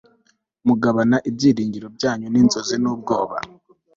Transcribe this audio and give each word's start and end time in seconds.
mugabana 0.67 1.17
ibyiringiro 1.29 1.87
byanyu 1.95 2.25
ninzozi 2.29 2.75
nubwoba 2.83 3.37